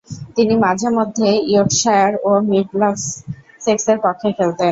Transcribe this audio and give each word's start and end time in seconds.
তিনি 0.35 0.53
মাঝে-মধ্যে 0.65 1.27
ইয়র্কশায়ার 1.49 2.11
ও 2.23 2.31
মিডলসেক্সের 2.49 3.97
পক্ষে 4.03 4.27
খেলতেন। 4.37 4.59